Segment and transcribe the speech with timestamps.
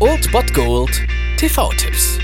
[0.00, 0.90] Old Bot Gold
[1.38, 2.18] TV-Tipps.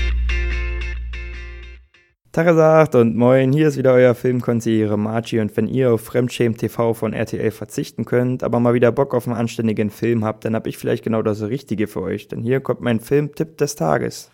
[2.31, 6.93] Tagesacht und moin, hier ist wieder euer Filmkonsigliere Margie und wenn ihr auf Fremdschämen TV
[6.93, 10.67] von RTL verzichten könnt, aber mal wieder Bock auf einen anständigen Film habt, dann hab
[10.67, 14.31] ich vielleicht genau das Richtige für euch, denn hier kommt mein Filmtipp des Tages.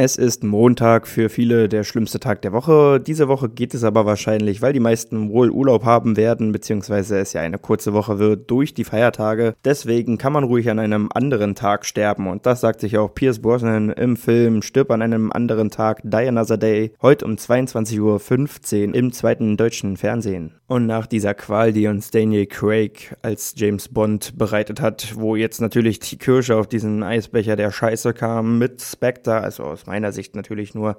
[0.00, 3.00] Es ist Montag, für viele der schlimmste Tag der Woche.
[3.00, 7.32] Diese Woche geht es aber wahrscheinlich, weil die meisten wohl Urlaub haben werden, beziehungsweise es
[7.32, 9.54] ja eine kurze Woche wird durch die Feiertage.
[9.64, 13.40] Deswegen kann man ruhig an einem anderen Tag sterben und das sagt sich auch Pierce
[13.40, 18.94] Brosnan im Film Stirb an einem anderen Tag, Die Another Day, heute um 22.15 Uhr
[18.94, 20.52] im zweiten deutschen Fernsehen.
[20.68, 25.60] Und nach dieser Qual, die uns Daniel Craig als James Bond bereitet hat, wo jetzt
[25.60, 30.36] natürlich die Kirsche auf diesen Eisbecher der Scheiße kam mit Spectre, also aus meiner Sicht
[30.36, 30.96] natürlich nur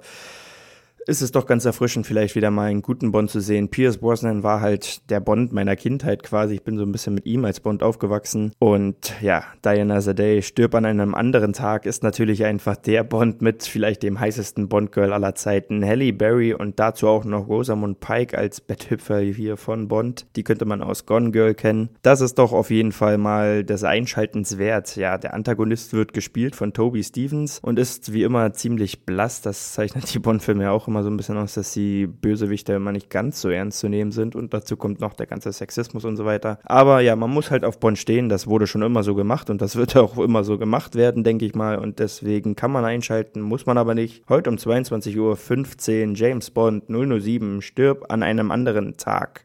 [1.10, 3.68] ist es doch ganz erfrischend, vielleicht wieder mal einen guten Bond zu sehen.
[3.68, 6.54] Pierce Brosnan war halt der Bond meiner Kindheit quasi.
[6.54, 8.52] Ich bin so ein bisschen mit ihm als Bond aufgewachsen.
[8.60, 13.64] Und ja, Diana Zaday stirbt an einem anderen Tag, ist natürlich einfach der Bond mit
[13.64, 15.84] vielleicht dem heißesten Bond-Girl aller Zeiten.
[15.84, 20.26] Halle Berry und dazu auch noch Rosamund Pike als Betthüpfer hier von Bond.
[20.36, 21.88] Die könnte man aus Gone Girl kennen.
[22.02, 24.94] Das ist doch auf jeden Fall mal des Einschaltens wert.
[24.94, 29.42] Ja, der Antagonist wird gespielt von Toby Stevens und ist wie immer ziemlich blass.
[29.42, 32.92] Das zeichnet die Bond-Filme ja auch immer so ein bisschen aus, dass die Bösewichte immer
[32.92, 36.16] nicht ganz so ernst zu nehmen sind und dazu kommt noch der ganze Sexismus und
[36.16, 36.58] so weiter.
[36.64, 39.60] Aber ja, man muss halt auf Bonn stehen, das wurde schon immer so gemacht und
[39.60, 43.40] das wird auch immer so gemacht werden, denke ich mal und deswegen kann man einschalten,
[43.40, 44.24] muss man aber nicht.
[44.28, 49.44] Heute um 22.15 Uhr James Bond 007 stirbt an einem anderen Tag.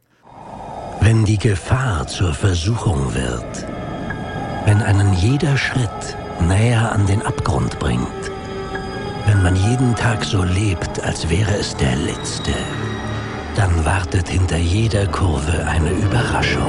[1.02, 3.68] Wenn die Gefahr zur Versuchung wird,
[4.66, 7.45] wenn einen jeder Schritt näher an den Abgrund
[9.46, 12.52] man jeden Tag so lebt, als wäre es der letzte,
[13.56, 16.64] dann wartet hinter jeder Kurve eine Überraschung.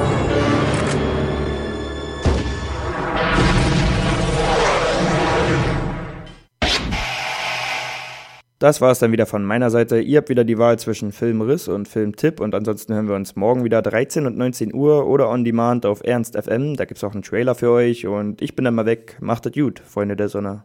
[8.59, 9.99] Das war es dann wieder von meiner Seite.
[10.01, 13.65] Ihr habt wieder die Wahl zwischen Filmriss und Filmtipp und ansonsten hören wir uns morgen
[13.65, 16.77] wieder 13 und 19 Uhr oder on demand auf Ernst FM.
[16.77, 19.17] Da gibt es auch einen Trailer für euch und ich bin dann mal weg.
[19.21, 20.65] Macht es gut, Freunde der Sonne.